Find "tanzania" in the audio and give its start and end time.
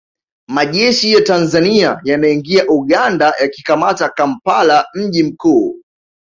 1.21-2.01